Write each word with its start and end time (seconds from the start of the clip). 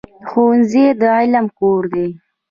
ښوونځی 0.29 0.85
د 0.99 1.01
علم 1.19 1.45
کور 1.59 1.83
دی. 1.93 2.07